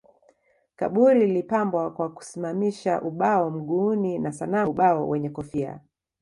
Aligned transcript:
Kaburi 0.75 1.19
lilipambwa 1.27 1.91
kwa 1.91 2.09
kusimamisha 2.09 3.01
ubao 3.01 3.49
mguuni 3.51 4.19
na 4.19 4.31
sanamu 4.33 4.61
ya 4.65 4.69
ubao 4.69 5.09
wenye 5.09 5.29
kofia 5.29 5.79